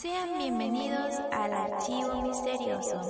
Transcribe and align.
Sean 0.00 0.38
bienvenidos 0.38 1.12
al 1.30 1.52
Archivo 1.52 2.22
Misterioso. 2.22 3.02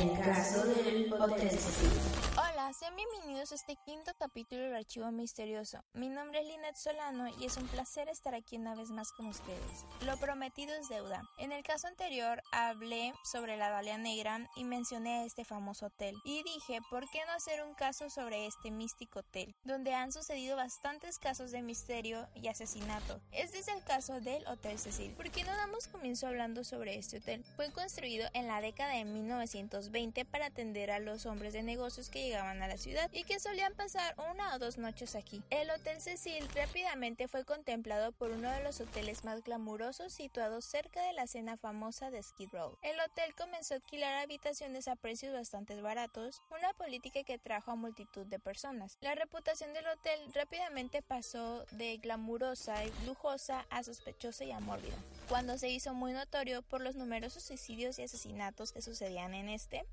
El 0.00 0.18
caso 0.20 0.64
del 0.64 1.12
Hotel 1.12 1.50
Cecil. 1.50 2.25
Hola, 2.66 2.74
sean 2.74 2.96
bienvenidos 2.96 3.52
a 3.52 3.54
este 3.54 3.76
quinto 3.76 4.10
capítulo 4.18 4.62
del 4.62 4.74
Archivo 4.74 5.08
Misterioso. 5.12 5.84
Mi 5.92 6.08
nombre 6.08 6.40
es 6.40 6.46
Linet 6.48 6.74
Solano 6.74 7.28
y 7.38 7.44
es 7.44 7.56
un 7.58 7.68
placer 7.68 8.08
estar 8.08 8.34
aquí 8.34 8.56
una 8.56 8.74
vez 8.74 8.90
más 8.90 9.12
con 9.12 9.26
ustedes. 9.26 9.84
Lo 10.04 10.16
prometido 10.16 10.74
es 10.74 10.88
deuda. 10.88 11.22
En 11.38 11.52
el 11.52 11.62
caso 11.62 11.86
anterior 11.86 12.42
hablé 12.50 13.12
sobre 13.22 13.56
la 13.56 13.70
Dalia 13.70 13.98
Negra 13.98 14.50
y 14.56 14.64
mencioné 14.64 15.24
este 15.24 15.44
famoso 15.44 15.86
hotel. 15.86 16.16
Y 16.24 16.42
dije, 16.42 16.80
¿por 16.90 17.08
qué 17.08 17.20
no 17.26 17.34
hacer 17.34 17.62
un 17.62 17.74
caso 17.74 18.10
sobre 18.10 18.46
este 18.46 18.72
místico 18.72 19.20
hotel? 19.20 19.54
Donde 19.62 19.94
han 19.94 20.10
sucedido 20.10 20.56
bastantes 20.56 21.20
casos 21.20 21.52
de 21.52 21.62
misterio 21.62 22.26
y 22.34 22.48
asesinato. 22.48 23.20
Este 23.30 23.60
es 23.60 23.68
el 23.68 23.84
caso 23.84 24.20
del 24.20 24.44
Hotel 24.48 24.80
Cecil. 24.80 25.12
¿Por 25.12 25.30
qué 25.30 25.44
no 25.44 25.54
damos 25.54 25.86
comienzo 25.86 26.26
hablando 26.26 26.64
sobre 26.64 26.96
este 26.96 27.18
hotel? 27.18 27.44
Fue 27.54 27.70
construido 27.70 28.28
en 28.34 28.48
la 28.48 28.60
década 28.60 28.94
de 28.94 29.04
1920 29.04 30.24
para 30.24 30.46
atender 30.46 30.90
a 30.90 30.98
los 30.98 31.26
hombres 31.26 31.52
de 31.52 31.62
negocios 31.62 32.10
que 32.10 32.24
llegaban 32.24 32.55
a 32.62 32.68
la 32.68 32.76
ciudad 32.76 33.10
y 33.12 33.24
que 33.24 33.40
solían 33.40 33.74
pasar 33.74 34.14
una 34.30 34.54
o 34.54 34.58
dos 34.58 34.78
noches 34.78 35.14
aquí. 35.14 35.42
El 35.50 35.70
Hotel 35.70 36.00
Cecil 36.00 36.48
rápidamente 36.54 37.28
fue 37.28 37.44
contemplado 37.44 38.12
por 38.12 38.30
uno 38.30 38.50
de 38.50 38.62
los 38.62 38.80
hoteles 38.80 39.24
más 39.24 39.42
glamurosos 39.42 40.12
situados 40.12 40.64
cerca 40.64 41.02
de 41.02 41.12
la 41.12 41.24
escena 41.24 41.56
famosa 41.56 42.10
de 42.10 42.22
Skid 42.22 42.50
Row. 42.52 42.78
El 42.82 42.98
hotel 43.00 43.34
comenzó 43.34 43.74
a 43.74 43.76
alquilar 43.76 44.14
habitaciones 44.22 44.88
a 44.88 44.96
precios 44.96 45.32
bastante 45.32 45.80
baratos, 45.80 46.42
una 46.50 46.72
política 46.74 47.22
que 47.24 47.38
trajo 47.38 47.70
a 47.70 47.76
multitud 47.76 48.26
de 48.26 48.38
personas. 48.38 48.98
La 49.00 49.14
reputación 49.14 49.72
del 49.72 49.86
hotel 49.86 50.20
rápidamente 50.34 51.02
pasó 51.02 51.64
de 51.72 51.96
glamurosa 51.98 52.84
y 52.84 52.92
lujosa 53.06 53.66
a 53.70 53.82
sospechosa 53.82 54.44
y 54.44 54.52
amórbida. 54.52 54.96
Cuando 55.28 55.58
se 55.58 55.68
hizo 55.68 55.92
muy 55.92 56.12
notorio 56.12 56.62
por 56.62 56.80
los 56.80 56.94
numerosos 56.94 57.42
suicidios 57.42 57.98
y 57.98 58.02
asesinatos 58.02 58.70
que 58.70 58.80
sucedían 58.80 59.34
en 59.34 59.48
este, 59.48 59.84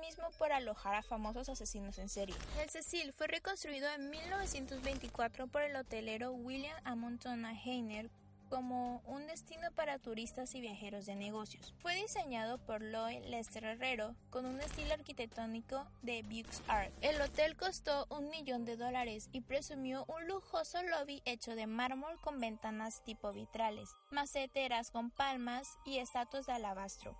mismo 0.00 0.30
por 0.36 0.50
alojar 0.52 0.96
a 0.96 1.02
famosos 1.02 1.48
asesinos 1.48 1.98
en 1.98 2.08
serie. 2.08 2.34
El 2.60 2.70
Cecil 2.70 3.12
fue 3.12 3.28
reconstruido 3.28 3.88
en 3.92 4.10
1924 4.10 5.46
por 5.46 5.62
el 5.62 5.76
hotelero 5.76 6.32
William 6.32 6.76
Amontona 6.84 7.52
Heiner 7.52 8.10
como 8.50 9.00
un 9.06 9.26
destino 9.26 9.70
para 9.74 9.98
turistas 9.98 10.54
y 10.54 10.60
viajeros 10.60 11.06
de 11.06 11.14
negocios. 11.14 11.72
Fue 11.78 11.94
diseñado 11.94 12.58
por 12.58 12.82
Lloyd 12.82 13.24
Lester 13.24 13.64
Herrero 13.64 14.14
con 14.28 14.44
un 14.44 14.60
estilo 14.60 14.92
arquitectónico 14.92 15.86
de 16.02 16.22
Bux 16.22 16.62
Art. 16.66 16.92
El 17.00 17.20
hotel 17.22 17.56
costó 17.56 18.06
un 18.10 18.28
millón 18.28 18.64
de 18.64 18.76
dólares 18.76 19.28
y 19.32 19.40
presumió 19.40 20.04
un 20.08 20.26
lujoso 20.26 20.82
lobby 20.82 21.22
hecho 21.24 21.54
de 21.54 21.66
mármol 21.66 22.20
con 22.20 22.40
ventanas 22.40 23.02
tipo 23.04 23.32
vitrales, 23.32 23.88
maceteras 24.10 24.90
con 24.90 25.10
palmas 25.10 25.78
y 25.86 25.98
estatuas 25.98 26.46
de 26.46 26.52
alabastro. 26.52 27.16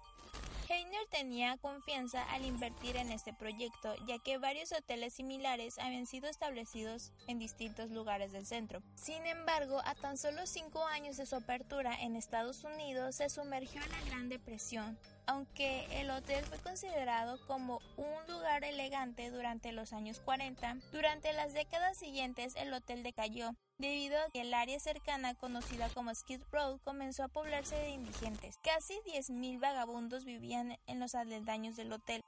Heiner 0.71 1.05
tenía 1.11 1.57
confianza 1.57 2.23
al 2.31 2.45
invertir 2.45 2.95
en 2.95 3.11
este 3.11 3.35
proyecto, 3.35 3.93
ya 4.07 4.21
que 4.21 4.39
varios 4.39 4.71
hoteles 4.71 5.15
similares 5.15 5.81
habían 5.81 6.07
sido 6.07 6.29
establecidos 6.29 7.13
en 7.27 7.41
distintos 7.41 7.91
lugares 7.91 8.31
del 8.31 8.47
centro. 8.47 8.81
Sin 8.95 9.27
embargo, 9.27 9.83
a 9.85 9.97
tan 9.97 10.17
solo 10.17 10.47
cinco 10.47 10.85
años 10.87 11.17
de 11.17 11.27
su 11.27 11.35
apertura 11.35 12.01
en 12.01 12.15
Estados 12.15 12.63
Unidos, 12.63 13.17
se 13.17 13.29
sumergió 13.29 13.83
en 13.83 13.91
la 13.91 14.01
Gran 14.03 14.29
Depresión. 14.29 14.97
Aunque 15.31 15.87
el 16.01 16.11
hotel 16.11 16.45
fue 16.45 16.59
considerado 16.59 17.39
como 17.47 17.81
un 17.97 18.27
lugar 18.35 18.65
elegante 18.65 19.31
durante 19.31 19.71
los 19.71 19.93
años 19.93 20.19
40, 20.19 20.79
durante 20.91 21.33
las 21.33 21.53
décadas 21.53 21.97
siguientes 21.97 22.57
el 22.57 22.73
hotel 22.73 23.05
decayó 23.05 23.53
debido 23.79 24.21
a 24.21 24.29
que 24.33 24.41
el 24.41 24.53
área 24.53 24.81
cercana 24.81 25.37
conocida 25.37 25.89
como 25.91 26.13
Skid 26.13 26.43
Row 26.51 26.81
comenzó 26.83 27.23
a 27.23 27.29
poblarse 27.29 27.77
de 27.77 27.91
indigentes. 27.91 28.57
Casi 28.65 28.95
10.000 29.07 29.61
vagabundos 29.61 30.25
vivían 30.25 30.77
en 30.89 30.99
los 30.99 31.15
aledaños 31.15 31.77
del 31.77 31.93
hotel. 31.93 32.25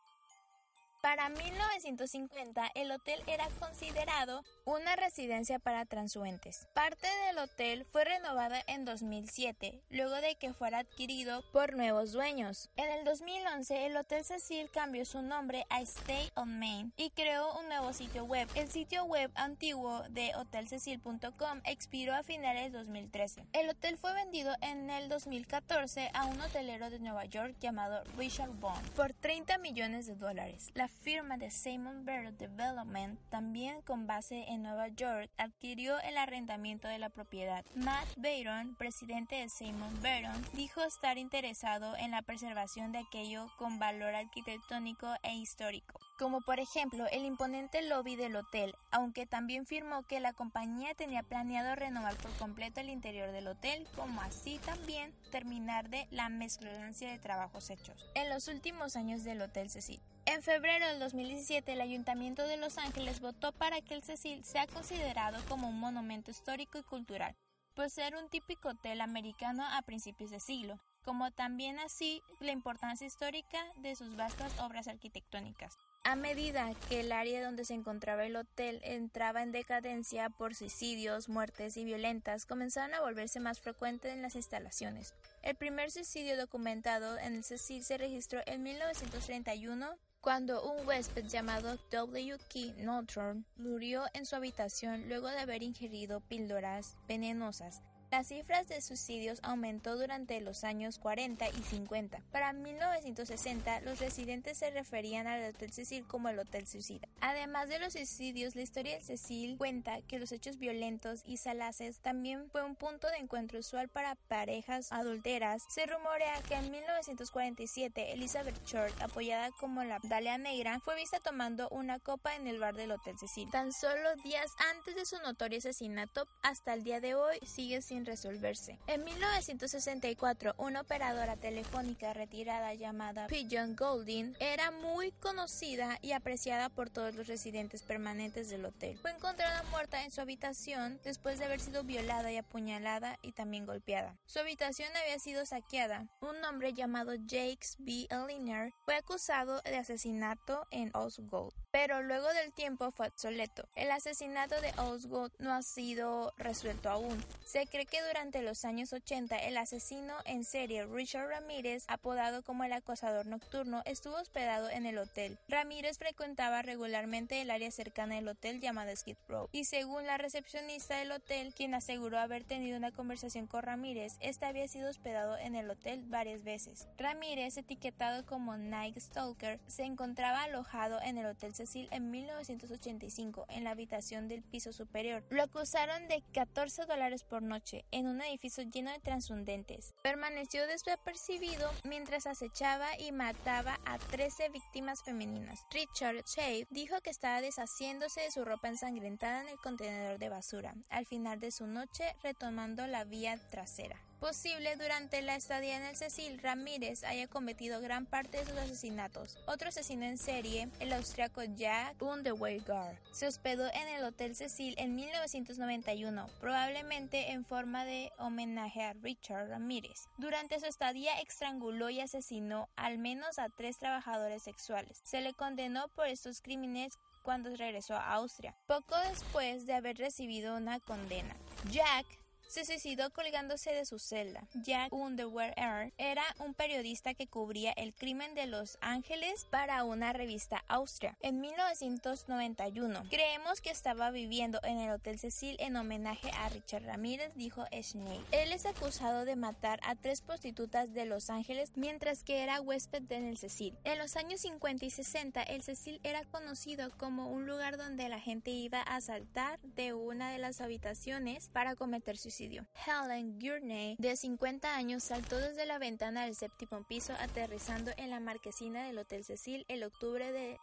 Para 1.03 1.29
1950, 1.31 2.71
el 2.77 2.93
hotel 2.93 3.21
era 3.27 3.49
considerado 3.59 4.45
una 4.65 4.95
residencia 4.95 5.59
para 5.59 5.85
transuentes. 5.85 6.69
Parte 6.75 7.09
del 7.27 7.39
hotel 7.39 7.85
fue 7.91 8.05
renovada 8.05 8.63
en 8.69 8.85
2007, 8.85 9.83
luego 9.91 10.15
de 10.21 10.37
que 10.37 10.53
fuera 10.53 10.79
adquirido 10.79 11.43
por 11.53 11.75
nuevos 11.75 12.13
dueños. 12.13 12.71
En 12.77 12.89
el 12.89 13.05
2011, 13.05 13.87
el 13.87 13.97
Hotel 13.97 14.25
Cecil 14.25 14.71
cambió 14.71 15.05
su 15.05 15.23
nombre 15.23 15.67
a 15.71 15.81
Stay 15.81 16.31
on 16.37 16.61
Main 16.61 16.93
y 16.97 17.11
creó 17.11 17.59
un 17.59 17.67
nuevo 17.67 17.93
sitio 17.93 18.25
web. 18.25 18.49
El 18.55 18.71
sitio 18.71 19.05
web 19.05 19.33
antiguo 19.35 20.05
de 20.11 20.31
hotelcecil.com 20.37 21.63
expiró 21.65 22.15
a 22.15 22.23
finales 22.23 22.71
de 22.71 22.79
2013. 22.79 23.45
El 23.53 23.71
hotel 23.71 23.99
fue 23.99 24.15
vendido 24.15 24.55
en 24.61 24.89
el 24.89 25.09
2014 25.09 26.13
a 26.15 26.27
un 26.27 26.41
hotelero 26.41 26.91
de 26.91 27.01
Nueva 27.01 27.25
York 27.25 27.57
llamado 27.59 28.05
Richard 28.17 28.53
Bond 28.53 28.89
por 28.93 29.13
30 29.13 29.59
millones 29.59 30.07
de 30.07 30.15
dólares. 30.15 30.71
La 30.75 30.92
firma 30.93 31.37
de 31.37 31.51
Simon 31.51 32.05
Barrett 32.05 32.37
Development, 32.37 33.19
también 33.31 33.83
con 33.83 34.07
base 34.07 34.45
en 34.49 34.63
Nueva 34.63 34.89
York, 34.89 35.31
adquirió 35.37 35.99
el 36.01 36.17
arrendamiento 36.17 36.89
de 36.89 36.99
la 36.99 37.09
propiedad. 37.09 37.65
Matt 37.75 38.07
Bayron, 38.17 38.77
presidente 38.77 39.37
de 39.37 39.49
Simon 39.49 39.93
Barrett, 40.03 40.53
dijo 40.53 40.83
estar 40.83 41.19
interesado 41.19 41.97
en 41.97 42.13
la 42.13 42.23
preservación 42.23 42.93
de 42.93 42.99
aquello 42.99 43.47
con 43.57 43.79
valor 43.79 44.15
arquitectónico 44.15 45.09
e 45.23 45.35
histórico, 45.35 45.99
como 46.19 46.41
por 46.41 46.61
ejemplo 46.61 47.07
el 47.11 47.25
imponente 47.25 47.83
lobby 47.83 48.17
del 48.17 48.37
hotel, 48.37 48.75
aunque 48.91 49.27
también 49.27 49.67
firmó 49.67 50.03
que 50.05 50.21
la 50.21 50.33
compañía 50.33 50.95
tenía 50.95 51.23
planeado 51.23 51.75
renovar 51.75 52.17
por 52.17 52.31
completo 52.37 52.81
el 52.81 52.91
interior 52.91 53.33
del 53.33 53.49
hotel, 53.49 53.87
como 53.97 54.21
así 54.21 54.59
también 54.65 55.13
terminar 55.31 55.89
de 55.89 56.07
la 56.11 56.29
mezclancia 56.29 57.11
de 57.11 57.19
trabajos 57.19 57.71
hechos. 57.71 58.11
En 58.15 58.31
los 58.31 58.49
últimos 58.49 58.97
años 58.97 59.25
del 59.25 59.43
Hotel 59.43 59.71
Cecil, 59.71 60.01
en 60.27 60.43
febrero 60.43 60.87
del 60.87 61.01
2017, 61.01 61.73
el 61.73 61.81
Ayuntamiento 61.81 62.47
de 62.47 62.57
Los 62.57 62.79
Ángeles 62.79 63.21
votó 63.21 63.53
para 63.53 63.81
que 63.81 63.95
el 63.95 64.03
Cecil 64.03 64.45
sea 64.45 64.67
considerado 64.67 65.39
como 65.49 65.69
un 65.69 65.79
monumento 65.79 66.31
histórico 66.31 66.79
y 66.79 66.83
cultural, 66.83 67.35
por 67.75 67.91
ser 67.91 68.17
un 68.17 68.29
típico 68.29 68.71
hotel 68.71 69.01
americano 69.01 69.65
a 69.65 69.83
principios 69.83 70.31
de 70.31 70.41
siglo, 70.41 70.79
como 71.05 71.31
también 71.31 71.79
así 71.79 72.23
la 72.41 72.53
importancia 72.53 73.07
histórica 73.07 73.59
de 73.79 73.97
sus 73.97 74.15
vastas 74.17 74.59
obras 74.61 74.89
arquitectónicas. 74.89 75.77
A 76.05 76.17
medida 76.17 76.75
que 76.89 76.99
el 76.99 77.13
área 77.13 77.45
donde 77.45 77.65
se 77.65 77.75
encontraba 77.75 78.25
el 78.25 78.35
hotel 78.35 78.81
entraba 78.83 79.41
en 79.43 79.53
decadencia 79.53 80.31
por 80.31 80.57
suicidios, 80.57 81.29
muertes 81.29 81.77
y 81.77 81.85
violentas, 81.85 82.45
comenzaron 82.45 82.93
a 82.95 83.01
volverse 83.01 83.39
más 83.39 83.61
frecuentes 83.61 84.13
en 84.13 84.21
las 84.21 84.35
instalaciones. 84.35 85.15
El 85.43 85.55
primer 85.55 85.93
suicidio 85.93 86.37
documentado 86.37 87.19
en 87.19 87.37
el 87.37 87.45
Cecil 87.45 87.85
se 87.85 87.99
registró 87.99 88.41
en 88.47 88.65
1931 88.65 89.97
cuando 90.21 90.69
un 90.69 90.85
huésped 90.87 91.27
llamado 91.27 91.79
W. 91.93 92.37
Key 92.49 92.75
Norton 92.79 93.47
murió 93.57 94.05
en 94.13 94.27
su 94.27 94.35
habitación 94.35 95.09
luego 95.09 95.29
de 95.29 95.39
haber 95.39 95.63
ingerido 95.63 96.21
píldoras 96.21 96.97
venenosas 97.07 97.81
las 98.13 98.27
cifras 98.27 98.69
de 98.69 98.83
suicidios 98.83 99.41
aumentó 99.43 99.97
durante 99.97 100.39
los 100.43 100.65
años 100.65 100.99
40 100.99 101.49
y 101.49 101.63
50. 101.63 102.21
Para 102.31 102.53
1960, 102.53 103.81
los 103.81 104.01
residentes 104.01 104.59
se 104.59 104.71
referían 104.71 105.27
al 105.27 105.43
Hotel 105.49 105.73
Cecil 105.73 106.07
como 106.07 106.29
el 106.29 106.39
Hotel 106.39 106.67
Suicida. 106.67 107.09
Además 107.23 107.71
de 107.71 107.79
los 107.79 107.95
suicidios, 107.95 108.55
la 108.55 108.61
historia 108.61 108.93
del 108.93 109.03
Cecil 109.03 109.57
cuenta 109.57 110.03
que 110.03 110.19
los 110.19 110.31
hechos 110.31 110.59
violentos 110.59 111.23
y 111.25 111.39
salaces 111.39 112.01
también 112.01 112.51
fue 112.51 112.63
un 112.63 112.77
punto 112.77 113.09
de 113.09 113.17
encuentro 113.17 113.61
usual 113.61 113.89
para 113.89 114.17
parejas 114.29 114.93
adulteras. 114.93 115.63
Se 115.71 115.87
rumorea 115.87 116.39
que 116.47 116.55
en 116.57 116.71
1947 116.71 118.13
Elizabeth 118.13 118.63
Short, 118.67 119.01
apoyada 119.01 119.53
como 119.53 119.85
la 119.85 120.01
Dalia 120.03 120.37
Negra, 120.37 120.81
fue 120.81 120.97
vista 120.97 121.19
tomando 121.19 121.67
una 121.71 121.99
copa 121.99 122.37
en 122.37 122.47
el 122.47 122.59
bar 122.59 122.75
del 122.75 122.91
Hotel 122.91 123.19
Cecil. 123.19 123.51
Tan 123.51 123.73
solo 123.73 124.15
días 124.17 124.53
antes 124.71 124.97
de 124.97 125.07
su 125.07 125.19
notorio 125.21 125.57
asesinato, 125.57 126.27
hasta 126.43 126.75
el 126.75 126.85
día 126.85 127.01
de 127.01 127.15
hoy 127.15 127.39
sigue 127.47 127.81
resolverse. 128.07 128.79
En 128.87 129.05
1964, 129.05 130.55
una 130.59 130.81
operadora 130.81 131.37
telefónica 131.37 132.13
retirada 132.13 132.75
llamada 132.75 133.27
Pigeon 133.27 133.77
Golding 133.77 134.35
era 134.41 134.71
muy 134.71 135.13
conocida 135.13 135.99
y 136.03 136.13
apreciada 136.13 136.69
por 136.69 136.91
todos 136.91 137.15
los 137.15 137.27
residentes 137.27 137.83
permanentes 137.83 138.49
del 138.51 138.65
hotel. 138.65 138.99
Fue 138.99 139.11
encontrada 139.11 139.63
muerta 139.71 140.05
en 140.05 140.11
su 140.11 140.21
habitación 140.21 141.01
después 141.05 141.39
de 141.39 141.45
haber 141.45 141.61
sido 141.61 141.85
violada 141.85 142.33
y 142.33 142.37
apuñalada 142.37 143.19
y 143.23 143.33
también 143.33 143.67
golpeada. 143.67 144.19
Su 144.27 144.39
habitación 144.39 144.91
había 144.97 145.19
sido 145.19 145.47
saqueada. 145.47 146.09
Un 146.21 146.45
hombre 146.45 146.73
llamado 146.73 147.13
Jakes 147.27 147.77
B. 147.79 148.07
Eliner 148.11 148.73
fue 148.85 148.97
acusado 148.97 149.61
de 149.63 149.77
asesinato 149.77 150.67
en 150.71 150.91
Osgood. 150.95 151.53
Pero 151.73 152.03
luego 152.03 152.29
del 152.35 152.53
tiempo 152.53 152.91
fue 152.91 153.09
obsoleto. 153.09 153.67
El 153.75 153.91
asesinato 153.91 154.61
de 154.61 154.73
Osgood 154.79 155.33
no 155.39 155.53
ha 155.55 155.63
sido 155.63 156.35
resuelto 156.37 156.91
aún. 156.91 157.19
Se 157.45 157.67
cree 157.67 157.87
que 157.87 158.03
durante 158.03 158.43
los 158.43 158.65
años 158.65 158.93
80 158.93 159.37
el 159.39 159.57
asesino 159.57 160.15
en 160.27 160.45
serie 160.45 160.85
Richard 160.85 161.29
Ramírez, 161.29 161.85
apodado 161.89 162.43
como 162.43 162.65
el 162.65 162.73
acosador 162.73 163.27
nocturno, 163.27 163.83
estuvo 163.87 164.17
hospedado 164.17 164.69
en 164.69 164.85
el 164.85 164.99
hotel. 164.99 165.39
Ramírez 165.49 165.99
frecuentaba 165.99 166.61
regularmente 166.61 167.41
el 167.41 167.51
área 167.51 167.71
cercana 167.71 168.17
del 168.17 168.29
hotel 168.29 168.61
llamada 168.61 168.95
Skid 168.95 169.17
Row, 169.27 169.49
y 169.53 169.65
según 169.65 170.07
la 170.07 170.19
recepcionista 170.19 170.99
del 170.99 171.13
hotel, 171.13 171.55
quien 171.55 171.75
aseguró 171.75 172.19
haber 172.19 172.45
tenido 172.45 172.77
una 172.77 172.93
conversación 172.93 173.47
con 173.47 173.63
Ramírez, 173.63 174.17
este 174.21 174.45
había 174.45 174.69
sido 174.69 174.91
hospedado 174.91 175.39
en 175.39 175.55
el 175.55 175.71
hotel 175.71 176.05
varias 176.07 176.45
veces. 176.45 176.87
Ramírez, 176.99 177.57
etiquetado 177.57 178.27
como 178.27 178.59
Night 178.59 178.99
Stalker, 178.99 179.59
se 179.67 179.85
encontraba 179.85 180.43
alojado 180.43 181.01
en 181.01 181.17
el 181.17 181.27
Hotel 181.27 181.55
Cecil 181.63 181.89
en 181.93 182.11
1985 182.11 183.47
en 183.49 183.63
la 183.63 183.71
habitación 183.71 184.27
del 184.27 184.43
piso 184.43 184.73
superior. 184.73 185.25
Lo 185.31 185.45
acusaron 185.45 186.09
de 186.09 186.23
14 186.33 186.87
dólares 186.87 187.23
por 187.23 187.43
noche 187.43 187.85
en 187.93 188.09
un 188.09 188.21
edificio 188.21 188.65
lleno 188.65 188.91
de 188.91 188.99
transhundentes. 188.99 189.95
Permaneció 190.03 190.67
desapercibido 190.67 191.71
mientras 191.85 192.27
acechaba 192.27 192.99
y 192.99 193.13
mataba 193.13 193.79
a 193.85 193.99
13 193.99 194.49
víctimas 194.49 195.05
femeninas. 195.05 195.61
Richard 195.71 196.25
Shea 196.25 196.67
dijo 196.71 197.01
que 197.01 197.11
estaba 197.11 197.41
deshaciéndose 197.41 198.23
de 198.23 198.33
su 198.33 198.45
ropa 198.45 198.69
ensangrentada 198.69 199.43
en 199.43 199.49
el 199.49 199.59
contenedor 199.59 200.19
de 200.19 200.29
basura 200.29 200.75
al 200.91 201.07
final 201.07 201.39
de 201.39 201.53
su 201.53 201.67
noche 201.67 202.05
retomando 202.23 202.87
la 202.89 203.05
vía 203.05 203.39
trasera 203.51 204.01
posible 204.23 204.77
durante 204.77 205.21
la 205.21 205.35
estadía 205.35 205.77
en 205.77 205.83
el 205.83 205.97
Cecil, 205.97 206.39
Ramírez 206.39 207.03
haya 207.03 207.27
cometido 207.27 207.81
gran 207.81 208.07
parte 208.07 208.39
de 208.39 208.47
sus 208.47 208.57
asesinatos. 208.57 209.37
Otro 209.49 209.71
asesino 209.71 210.05
en 210.05 210.17
serie, 210.17 210.69
el 210.79 210.93
austriaco 210.93 211.43
Jack 211.43 212.01
Underweger, 212.01 212.97
se 213.11 213.27
hospedó 213.27 213.67
en 213.67 213.89
el 213.89 214.05
Hotel 214.05 214.37
Cecil 214.37 214.77
en 214.79 214.95
1991, 214.95 216.31
probablemente 216.41 217.33
en 217.33 217.45
forma 217.45 217.85
de 217.85 218.13
homenaje 218.17 218.85
a 218.85 218.93
Richard 218.93 219.49
Ramírez. 219.49 220.07
Durante 220.19 220.61
su 220.61 220.67
estadía 220.67 221.19
estranguló 221.19 221.91
y 221.91 222.01
asesinó 222.01 222.69
al 222.77 222.99
menos 222.99 223.41
a 223.41 223.49
tres 223.49 223.77
trabajadores 223.81 224.45
sexuales. 224.45 225.01
Se 225.03 225.21
le 225.21 225.35
condenó 225.35 225.89
por 225.89 226.07
estos 226.07 226.43
crímenes 226.43 226.97
cuando 227.25 227.57
regresó 227.57 227.95
a 227.95 228.15
Austria, 228.15 228.55
poco 228.69 228.97
después 229.11 229.67
de 229.67 229.75
haber 229.75 229.97
recibido 229.97 230.57
una 230.57 230.79
condena. 230.79 231.35
Jack 231.73 232.22
se 232.53 232.67
suicidó 232.67 233.11
colgándose 233.11 233.73
de 233.73 233.87
su 233.87 233.99
celda. 233.99 234.47
Jack 234.53 234.93
Underwear 234.93 235.55
era 235.97 236.23
un 236.39 236.53
periodista 236.53 237.15
que 237.15 237.27
cubría 237.27 237.73
el 237.73 237.95
crimen 237.95 238.35
de 238.35 238.47
Los 238.47 238.77
Ángeles 238.83 239.47
para 239.51 239.85
una 239.85 240.13
revista 240.13 240.63
austria. 240.69 241.17
En 241.23 241.41
1991, 241.41 243.05
creemos 243.09 243.63
que 243.63 243.71
estaba 243.71 244.11
viviendo 244.11 244.61
en 244.65 244.81
el 244.81 244.91
Hotel 244.91 245.19
Cecil 245.19 245.57
en 245.61 245.77
homenaje 245.77 246.31
a 246.33 246.51
Richard 246.51 246.85
Ramírez, 246.85 247.33
dijo 247.37 247.65
Schnee. 247.73 248.21
Él 248.33 248.53
es 248.53 248.67
acusado 248.67 249.25
de 249.25 249.35
matar 249.35 249.81
a 249.83 249.95
tres 249.95 250.21
prostitutas 250.21 250.93
de 250.93 251.07
Los 251.07 251.31
Ángeles 251.31 251.73
mientras 251.75 252.23
que 252.23 252.43
era 252.43 252.61
huésped 252.61 253.11
en 253.13 253.25
el 253.25 253.39
Cecil. 253.39 253.79
En 253.85 253.99
los 253.99 254.17
años 254.17 254.43
50 254.43 254.85
y 254.85 254.91
60, 254.91 255.43
el 255.43 255.63
Cecil 255.63 256.01
era 256.03 256.23
conocido 256.27 256.91
como 256.99 257.31
un 257.31 257.47
lugar 257.47 257.79
donde 257.79 258.11
la 258.11 258.21
gente 258.21 258.51
iba 258.51 258.83
a 258.83 259.01
saltar 259.01 259.59
de 259.63 259.95
una 259.95 260.31
de 260.31 260.39
las 260.39 260.61
habitaciones 260.61 261.49
para 261.49 261.77
cometer 261.77 262.19
suicidio. 262.19 262.42
Helen 262.43 263.39
Gurney, 263.39 263.97
de 263.99 264.17
50 264.17 264.75
años, 264.75 265.05
saltó 265.05 265.39
desde 265.39 265.67
la 265.67 265.79
ventana 265.79 266.25
del 266.25 266.35
séptimo 266.35 266.85
piso 266.85 267.13
aterrizando 267.21 267.93
en 267.97 268.11
la 268.11 268.21
marquesina 268.21 268.85
del 268.87 268.99
Hotel 268.99 269.25
Cecil 269.25 269.65
el 269.69 269.85
octubre 269.85 270.33
de 270.33 270.59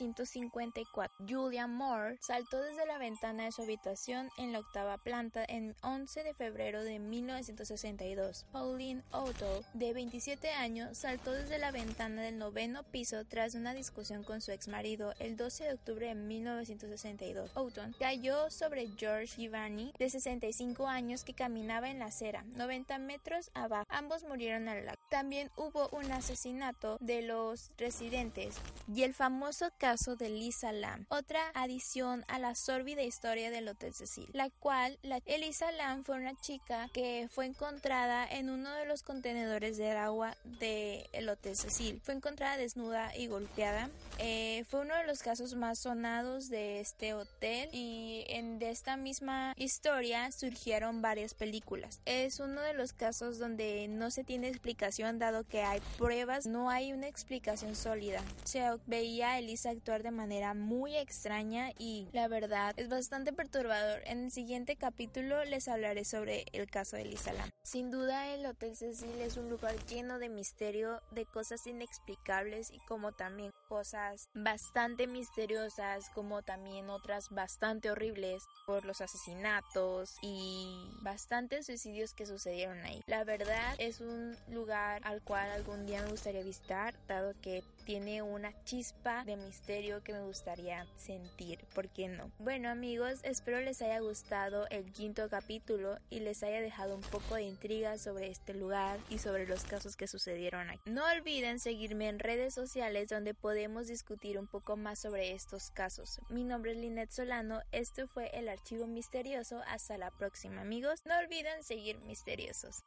1954. 0.00 1.26
Julia 1.28 1.66
Moore 1.66 2.18
saltó 2.20 2.62
desde 2.62 2.86
la 2.86 2.98
ventana 2.98 3.44
de 3.44 3.52
su 3.52 3.62
habitación 3.62 4.30
en 4.38 4.52
la 4.52 4.60
octava 4.60 4.96
planta 4.98 5.44
en 5.46 5.74
11 5.82 6.22
de 6.22 6.34
febrero 6.34 6.82
de 6.82 6.98
1962. 6.98 8.46
Pauline 8.52 9.02
Otto, 9.10 9.62
de 9.74 9.92
27 9.92 10.50
años, 10.50 10.96
saltó 10.98 11.32
desde 11.32 11.58
la 11.58 11.72
ventana 11.72 12.22
del 12.22 12.38
noveno 12.38 12.84
piso 12.84 13.24
tras 13.26 13.54
una 13.54 13.74
discusión 13.74 14.24
con 14.24 14.40
su 14.40 14.52
ex 14.52 14.68
marido 14.68 15.14
el 15.18 15.36
12 15.36 15.64
de 15.64 15.74
octubre 15.74 16.06
de 16.06 16.14
1962. 16.14 17.50
Oughton 17.54 17.94
cayó 17.98 18.50
sobre 18.50 18.88
George 18.96 19.42
Giovanni, 19.42 19.92
de 19.98 20.08
65 20.08 20.88
años 20.88 21.02
años 21.02 21.24
que 21.24 21.34
caminaba 21.34 21.90
en 21.90 21.98
la 21.98 22.06
acera, 22.06 22.44
90 22.54 22.98
metros 22.98 23.50
abajo. 23.54 23.86
Ambos 23.88 24.22
murieron 24.22 24.68
al 24.68 24.86
lado. 24.86 24.98
También 25.10 25.50
hubo 25.56 25.88
un 25.90 26.12
asesinato 26.12 26.96
de 27.00 27.22
los 27.22 27.72
residentes 27.76 28.54
y 28.94 29.02
el 29.02 29.14
famoso 29.14 29.72
caso 29.82 30.14
de 30.14 30.30
Lisa 30.30 30.70
Lam, 30.70 31.06
otra 31.08 31.40
adición 31.54 32.24
a 32.28 32.38
la 32.38 32.54
sórbida 32.54 33.02
historia 33.02 33.50
del 33.50 33.66
Hotel 33.66 33.92
Cecil, 33.92 34.28
la 34.32 34.48
cual 34.48 34.96
la 35.02 35.18
Elisa 35.26 35.72
Lam 35.72 36.04
fue 36.04 36.18
una 36.18 36.36
chica 36.36 36.88
que 36.92 37.28
fue 37.28 37.46
encontrada 37.46 38.24
en 38.30 38.48
uno 38.48 38.72
de 38.74 38.86
los 38.86 39.02
contenedores 39.02 39.78
de 39.78 39.90
agua 39.90 40.36
del 40.60 41.28
Hotel 41.28 41.56
Cecil. 41.56 42.00
Fue 42.04 42.14
encontrada 42.14 42.56
desnuda 42.58 43.10
y 43.16 43.26
golpeada. 43.26 43.90
Eh, 44.18 44.64
fue 44.68 44.82
uno 44.82 44.94
de 44.94 45.04
los 45.04 45.18
casos 45.18 45.56
más 45.56 45.80
sonados 45.80 46.48
de 46.48 46.78
este 46.78 47.14
hotel 47.14 47.68
y 47.72 48.24
en 48.28 48.60
de 48.60 48.70
esta 48.70 48.96
misma 48.96 49.52
historia 49.56 50.30
surgieron 50.30 51.02
varias 51.02 51.34
películas. 51.34 52.00
Es 52.04 52.38
uno 52.38 52.60
de 52.60 52.74
los 52.74 52.92
casos 52.92 53.40
donde 53.40 53.88
no 53.88 54.12
se 54.12 54.22
tiene 54.22 54.46
explicación 54.46 55.18
dado 55.18 55.42
que 55.42 55.62
hay 55.62 55.80
pruebas, 55.98 56.46
no 56.46 56.70
hay 56.70 56.92
una 56.92 57.08
explicación 57.08 57.74
sólida. 57.74 58.22
Se 58.44 58.62
veía 58.86 59.32
a 59.32 59.38
Elisa 59.40 59.61
actuar 59.66 60.02
de 60.02 60.10
manera 60.10 60.54
muy 60.54 60.96
extraña 60.96 61.70
y 61.78 62.08
la 62.12 62.28
verdad 62.28 62.74
es 62.76 62.88
bastante 62.88 63.32
perturbador. 63.32 64.02
En 64.06 64.24
el 64.24 64.30
siguiente 64.30 64.76
capítulo 64.76 65.44
les 65.44 65.68
hablaré 65.68 66.04
sobre 66.04 66.44
el 66.52 66.68
caso 66.70 66.96
de 66.96 67.02
Elisa 67.02 67.32
Lam. 67.32 67.50
Sin 67.62 67.90
duda 67.90 68.34
el 68.34 68.44
Hotel 68.46 68.76
Cecil 68.76 69.20
es 69.20 69.36
un 69.36 69.48
lugar 69.48 69.74
lleno 69.86 70.18
de 70.18 70.28
misterio, 70.28 71.00
de 71.10 71.26
cosas 71.26 71.66
inexplicables 71.66 72.70
y 72.70 72.78
como 72.86 73.12
también 73.12 73.52
cosas 73.68 74.28
bastante 74.34 75.06
misteriosas 75.06 76.10
como 76.14 76.42
también 76.42 76.90
otras 76.90 77.28
bastante 77.30 77.90
horribles 77.90 78.44
por 78.66 78.84
los 78.84 79.00
asesinatos 79.00 80.16
y 80.22 80.90
bastantes 81.02 81.66
suicidios 81.66 82.14
que 82.14 82.26
sucedieron 82.26 82.78
ahí. 82.84 83.02
La 83.06 83.24
verdad 83.24 83.74
es 83.78 84.00
un 84.00 84.36
lugar 84.48 85.00
al 85.04 85.22
cual 85.22 85.50
algún 85.50 85.86
día 85.86 86.02
me 86.02 86.10
gustaría 86.10 86.42
visitar, 86.42 86.94
dado 87.06 87.34
que 87.40 87.62
tiene 87.84 88.22
una 88.22 88.52
chispa 88.64 89.24
de 89.24 89.36
misterio 89.36 90.02
que 90.02 90.12
me 90.12 90.22
gustaría 90.22 90.86
sentir, 90.96 91.64
¿por 91.74 91.88
qué 91.88 92.08
no? 92.08 92.30
Bueno 92.38 92.68
amigos, 92.68 93.20
espero 93.22 93.60
les 93.60 93.82
haya 93.82 94.00
gustado 94.00 94.66
el 94.70 94.92
quinto 94.92 95.28
capítulo 95.28 95.98
y 96.10 96.20
les 96.20 96.42
haya 96.42 96.60
dejado 96.60 96.94
un 96.94 97.02
poco 97.02 97.34
de 97.34 97.42
intriga 97.42 97.98
sobre 97.98 98.30
este 98.30 98.54
lugar 98.54 98.98
y 99.08 99.18
sobre 99.18 99.46
los 99.46 99.64
casos 99.64 99.96
que 99.96 100.06
sucedieron 100.06 100.70
aquí. 100.70 100.90
No 100.90 101.04
olviden 101.04 101.58
seguirme 101.58 102.08
en 102.08 102.18
redes 102.18 102.54
sociales 102.54 103.08
donde 103.08 103.34
podemos 103.34 103.88
discutir 103.88 104.38
un 104.38 104.46
poco 104.46 104.76
más 104.76 105.00
sobre 105.00 105.32
estos 105.32 105.70
casos. 105.70 106.20
Mi 106.28 106.44
nombre 106.44 106.72
es 106.72 106.78
Linet 106.78 107.10
Solano, 107.10 107.60
esto 107.72 108.06
fue 108.06 108.30
el 108.36 108.48
archivo 108.48 108.86
misterioso, 108.86 109.62
hasta 109.66 109.98
la 109.98 110.10
próxima 110.10 110.60
amigos, 110.60 111.02
no 111.04 111.18
olviden 111.18 111.62
seguir 111.62 111.98
misteriosos. 112.00 112.84